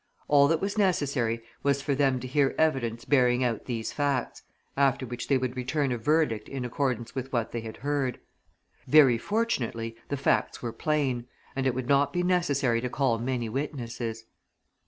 [0.27, 4.41] All that was necessary was for them to hear evidence bearing out these facts
[4.75, 8.19] after which they would return a verdict in accordance with what they had heard.
[8.87, 13.47] Very fortunately the facts were plain, and it would not be necessary to call many
[13.47, 14.25] witnesses.